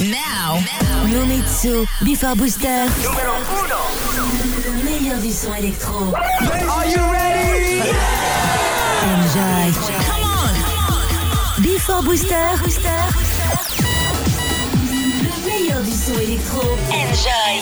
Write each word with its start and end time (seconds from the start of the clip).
Now, 0.00 0.56
Nomitsu, 1.12 1.86
Before 2.02 2.34
Booster. 2.34 2.86
Numéro 3.02 3.34
1. 3.34 4.16
Le 4.64 4.72
meilleur 4.82 5.18
du 5.20 5.30
son 5.30 5.52
électro. 5.54 6.14
Are 6.14 6.86
you 6.86 7.02
ready? 7.12 7.82
Enjoy. 9.04 9.72
Come 10.06 10.24
on. 10.24 11.62
Before 11.62 12.02
Booster. 12.02 12.32
Le 14.88 15.46
meilleur 15.46 15.82
du 15.82 15.92
son 15.92 16.18
électro. 16.18 16.78
Enjoy. 16.88 17.60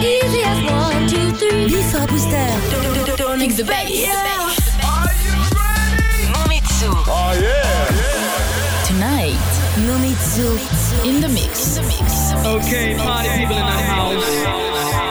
Easy 0.00 0.44
as 0.44 0.62
one, 0.70 1.08
two, 1.08 1.32
three. 1.32 1.66
Before 1.66 2.06
Booster. 2.06 2.46
Don't 3.16 3.38
mix 3.40 3.56
the 3.56 3.64
bass. 3.64 3.90
Are 4.84 5.10
you 5.24 5.32
ready? 5.58 6.30
Nomitsu. 6.32 6.90
Oh 7.08 7.32
yeah. 7.40 7.69
Nomitsu. 9.86 11.06
in 11.06 11.20
the 11.20 11.28
mix. 11.28 11.78
Okay, 12.44 12.94
party 12.96 13.28
people 13.30 13.56
in 13.56 13.66
the 13.66 13.82
house. 13.82 15.09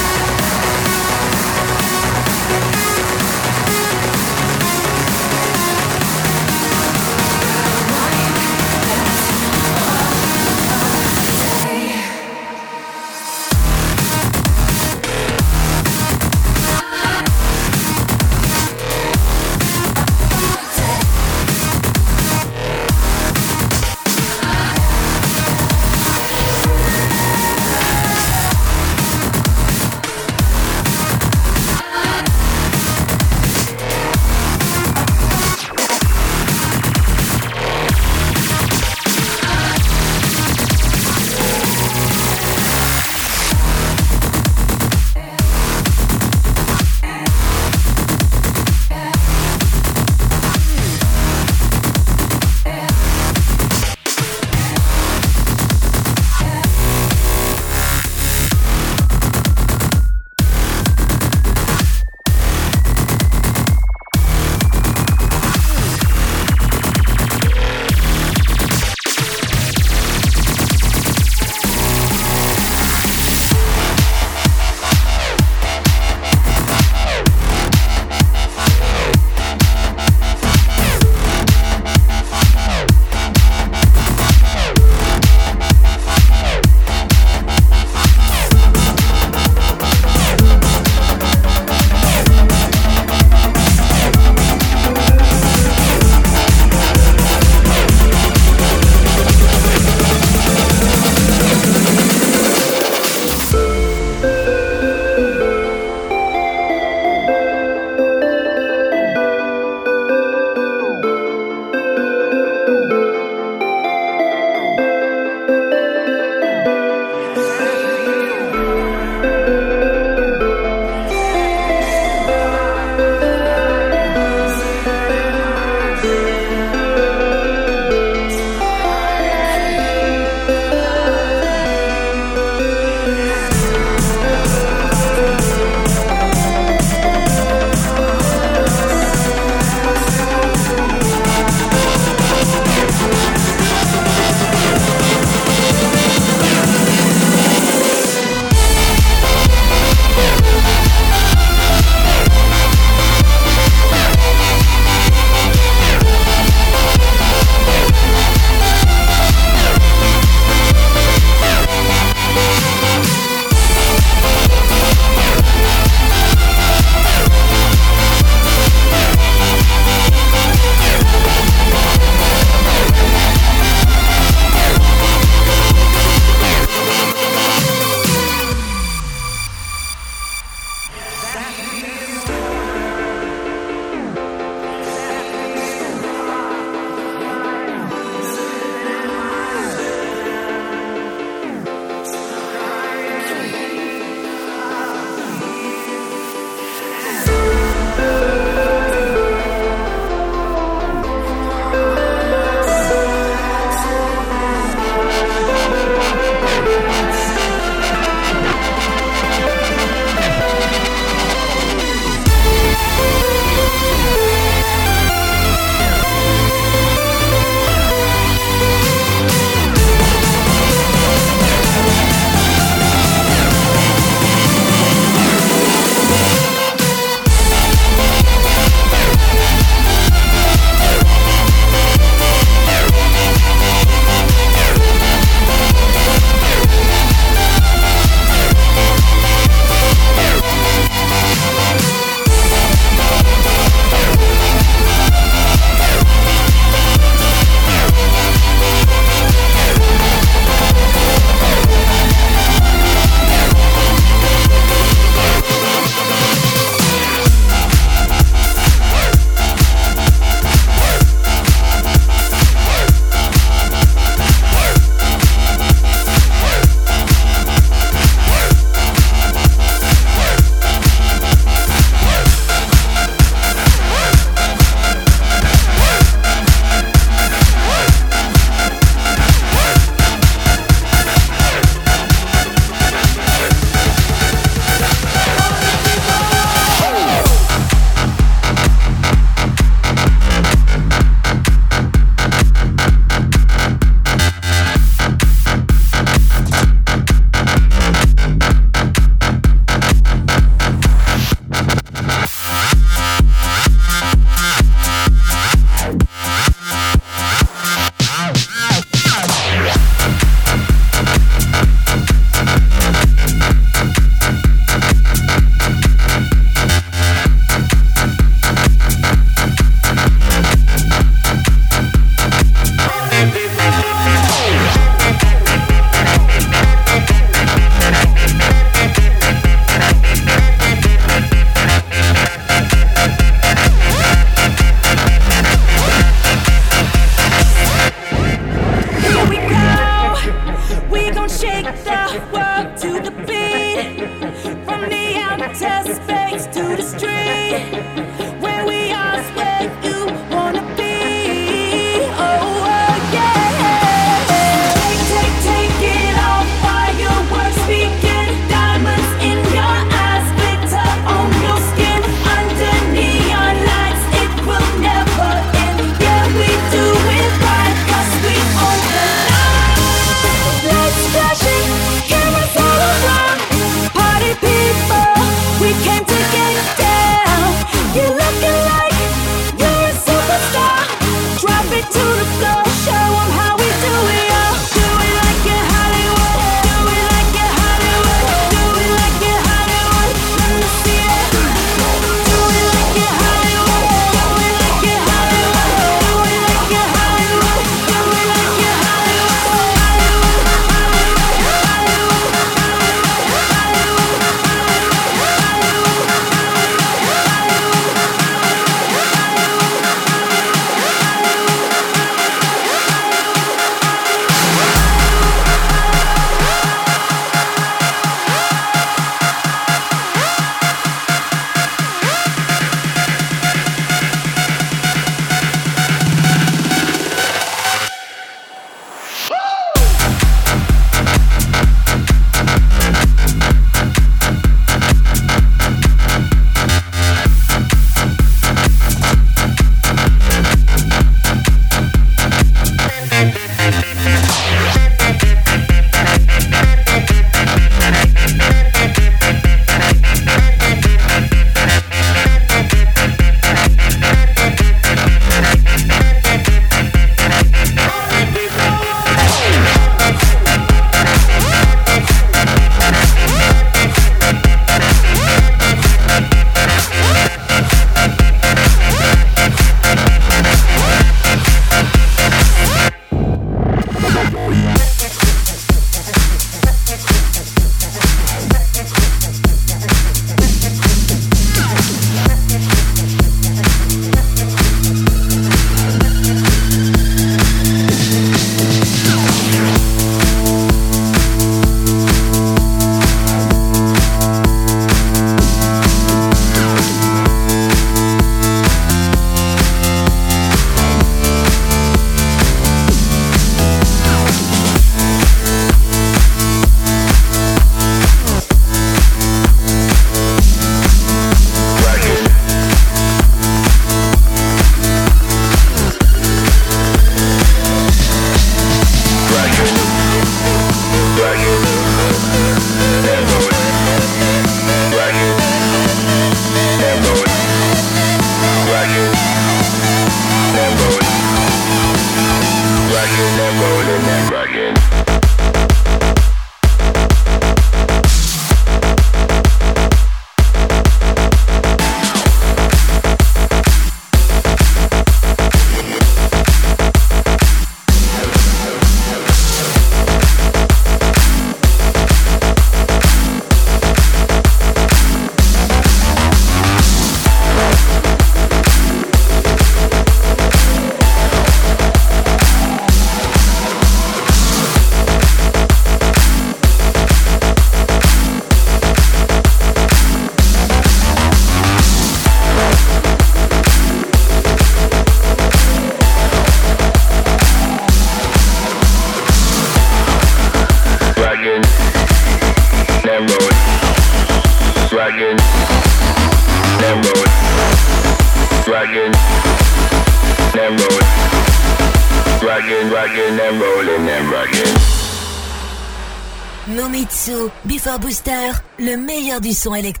son 599.61 599.75
électrique. 599.75 600.00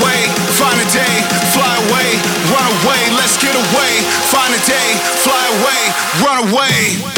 away, 0.00 0.20
find 0.58 0.78
a 0.80 0.88
day, 0.90 1.14
fly 1.52 1.74
away, 1.88 2.08
run 2.50 2.66
away, 2.82 3.02
let's 3.16 3.36
get 3.36 3.54
away, 3.54 3.92
find 4.30 4.52
a 4.54 4.62
day, 4.66 4.88
fly 5.22 5.44
away, 5.60 5.80
run 6.24 6.48
away. 6.48 7.13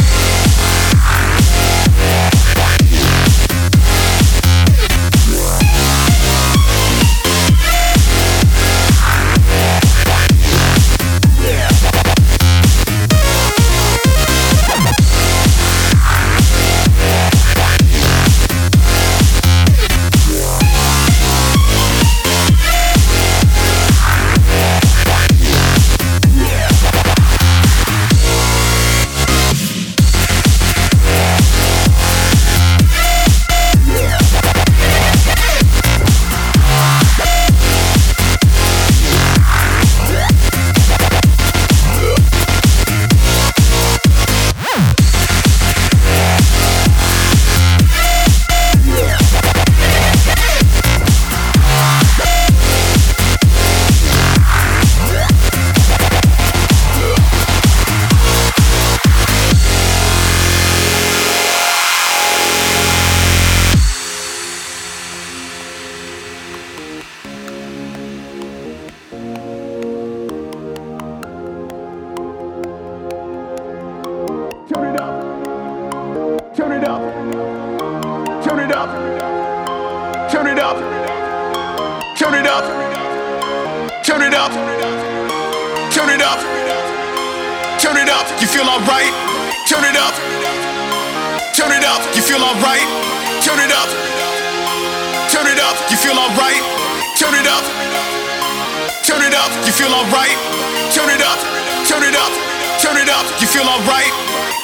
up, 103.16 103.26
you 103.40 103.48
feel 103.48 103.64
alright. 103.64 104.12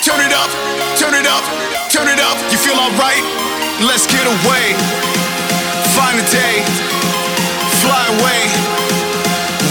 Turn 0.05 0.21
it 0.21 0.33
up, 0.33 0.51
turn 1.01 1.15
it 1.17 1.25
up, 1.25 1.45
turn 1.88 2.09
it 2.09 2.21
up, 2.21 2.37
you 2.53 2.59
feel 2.61 2.77
alright. 2.77 3.25
Let's 3.81 4.05
get 4.07 4.27
away. 4.29 4.77
Find 5.97 6.21
a 6.21 6.27
day, 6.29 6.61
fly 7.81 8.03
away, 8.17 8.41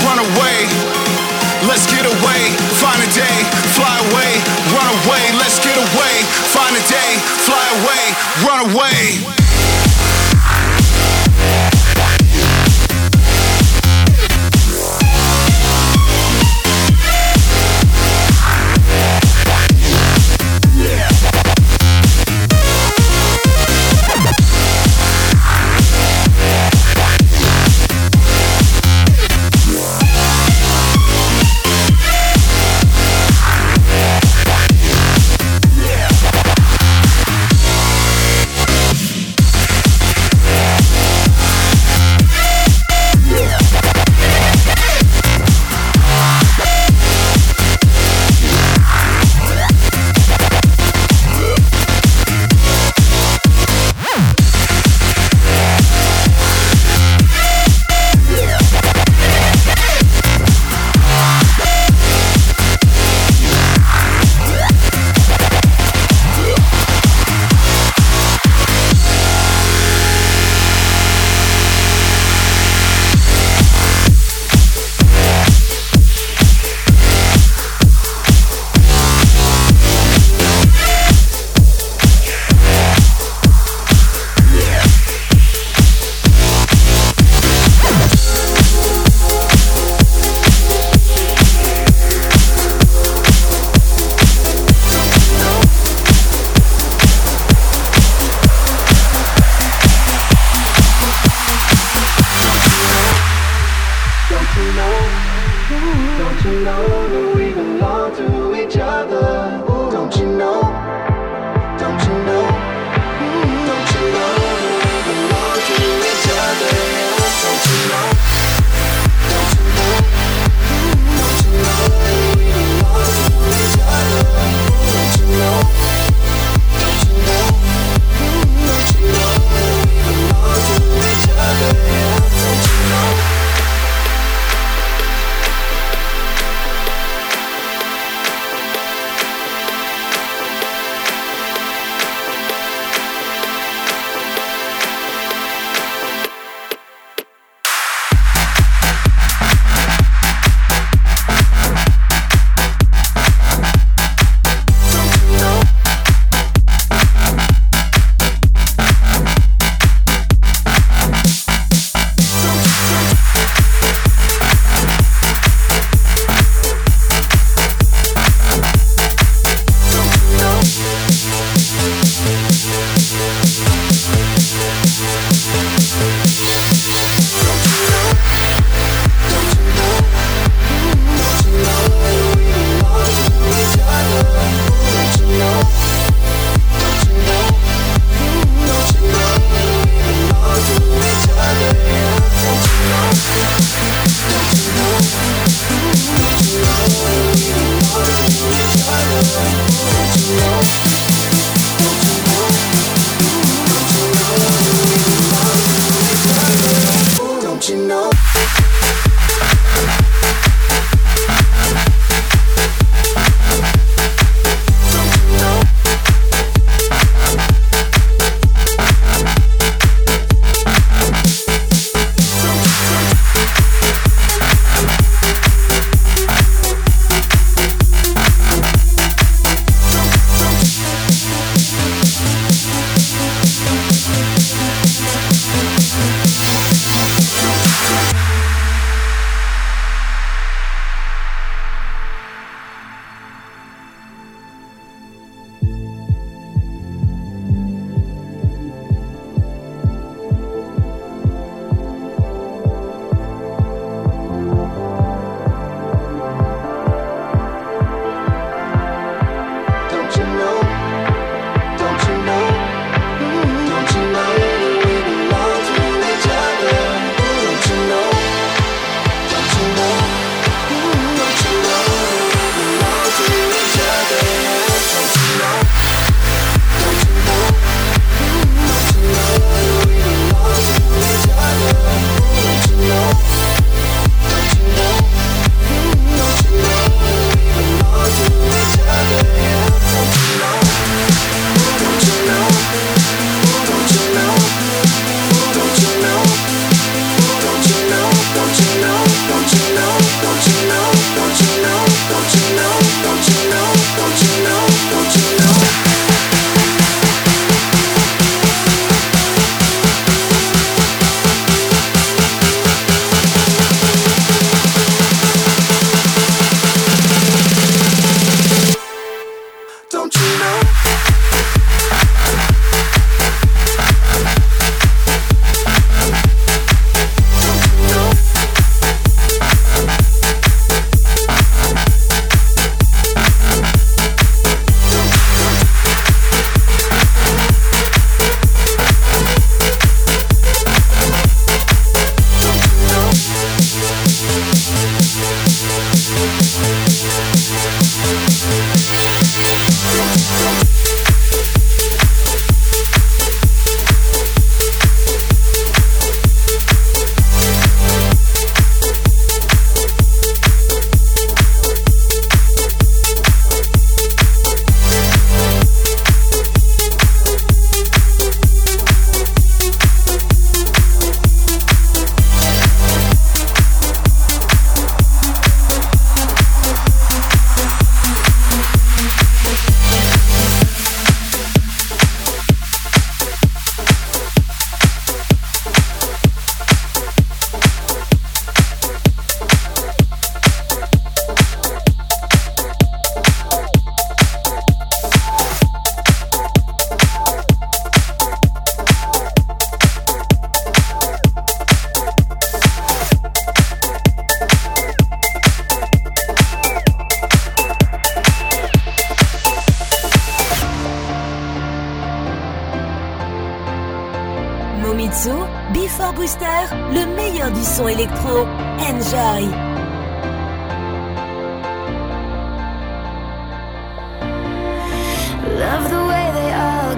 run 0.05 0.17
away. 0.17 0.57
Let's 1.69 1.85
get 1.85 2.05
away, 2.05 2.41
find 2.81 2.97
a 2.97 3.09
day, 3.13 3.37
fly 3.77 3.93
away, 4.09 4.31
run 4.73 4.89
away. 5.05 5.23
Let's 5.37 5.61
get 5.61 5.77
away, 5.77 6.13
find 6.49 6.73
a 6.73 6.83
day, 6.89 7.11
fly 7.45 7.65
away, 7.77 8.03
run 8.45 8.59
away. 8.73 9.40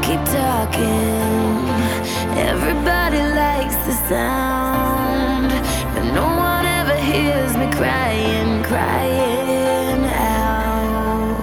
keep 0.03 0.23
talking. 0.25 1.63
Everybody 2.35 3.21
likes 3.41 3.75
the 3.87 3.93
sound, 4.09 5.49
but 5.93 6.03
no 6.13 6.25
one 6.25 6.65
ever 6.65 6.95
hears 6.95 7.55
me 7.55 7.67
crying, 7.71 8.63
crying 8.63 10.03
out. 10.35 11.39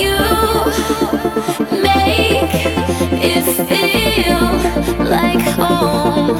You 0.00 0.18
make 1.80 2.54
it 3.30 3.44
feel 3.68 4.50
like 5.14 5.44
home. 5.56 6.38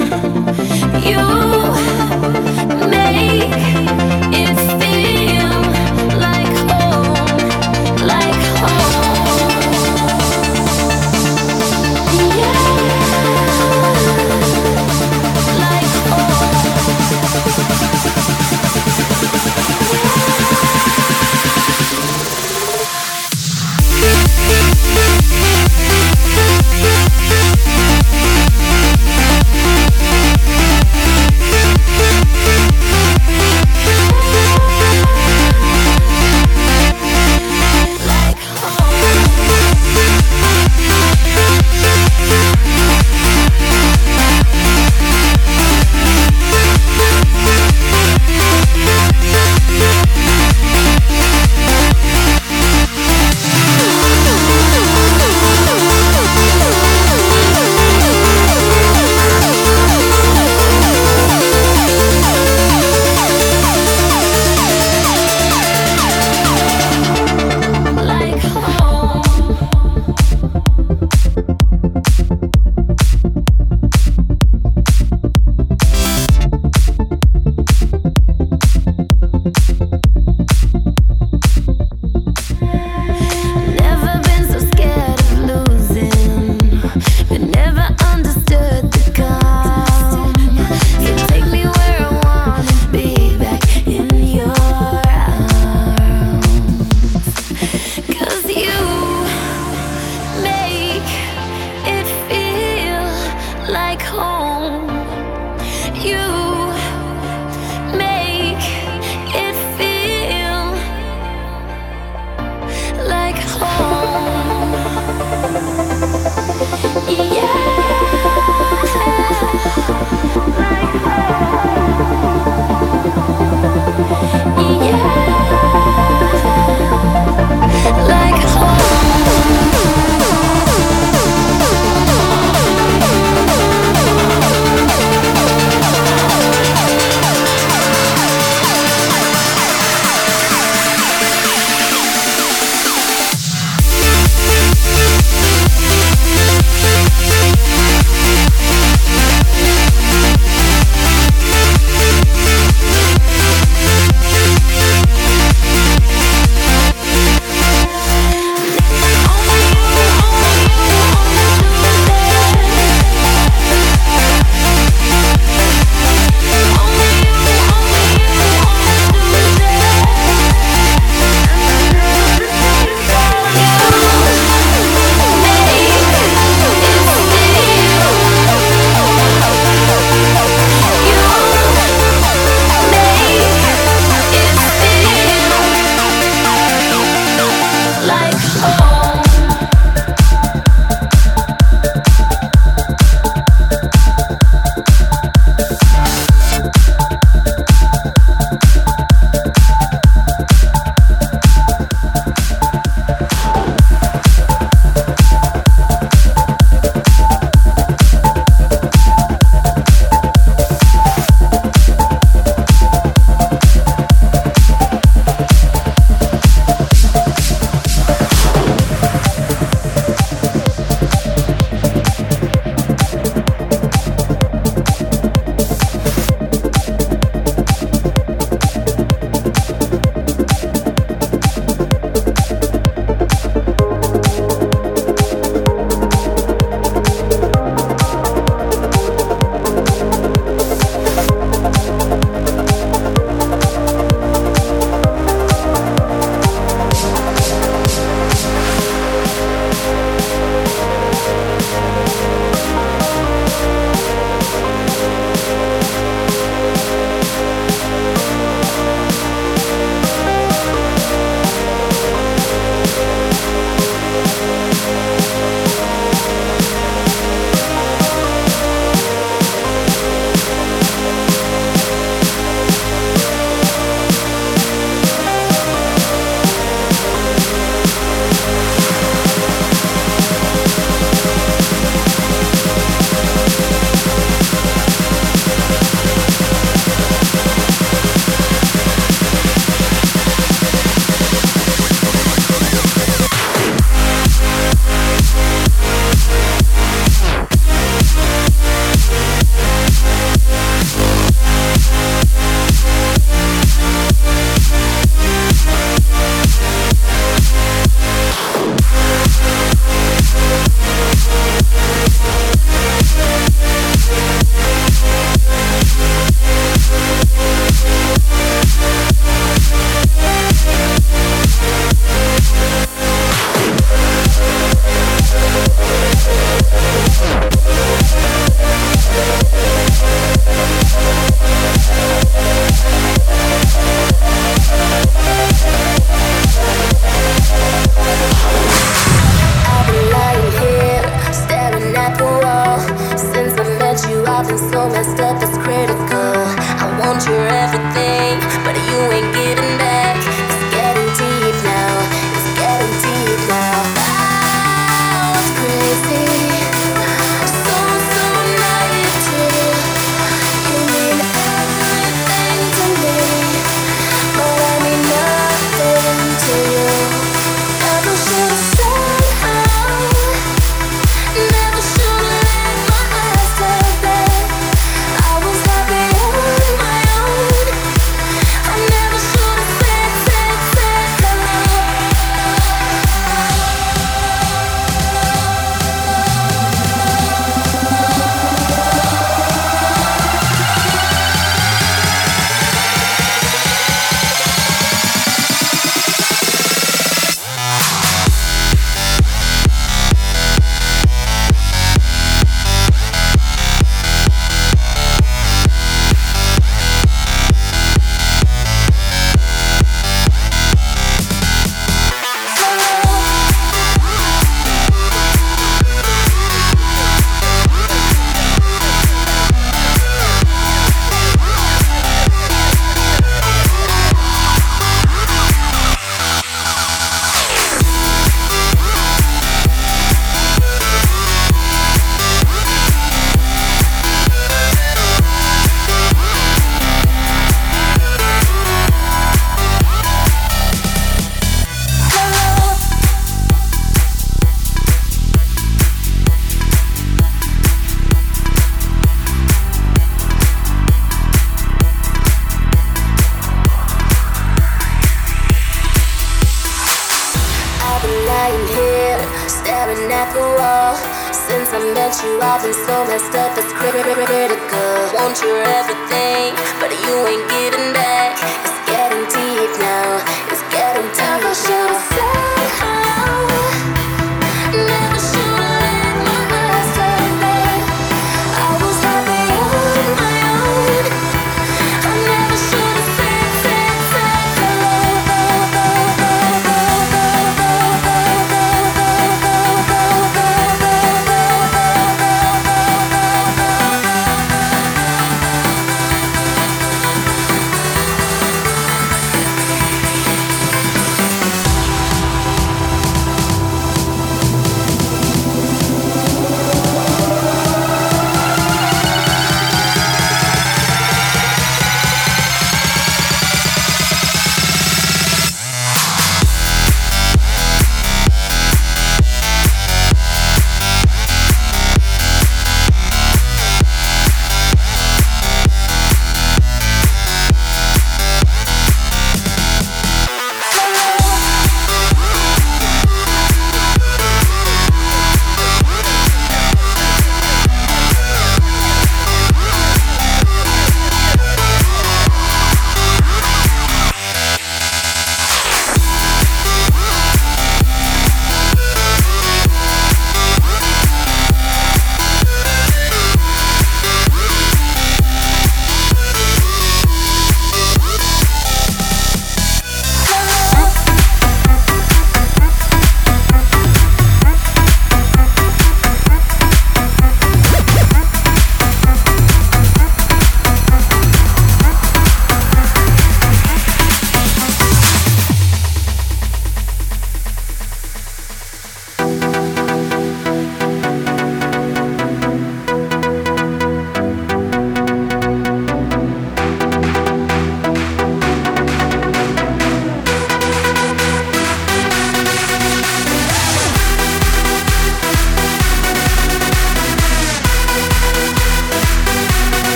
You. 1.07 1.98